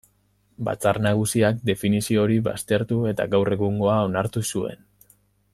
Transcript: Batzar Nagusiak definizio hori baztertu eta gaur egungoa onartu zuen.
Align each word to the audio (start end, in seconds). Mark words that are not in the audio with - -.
Batzar 0.69 0.99
Nagusiak 1.07 1.59
definizio 1.71 2.23
hori 2.25 2.39
baztertu 2.49 2.99
eta 3.13 3.31
gaur 3.37 3.55
egungoa 3.59 4.03
onartu 4.11 4.49
zuen. 4.55 4.87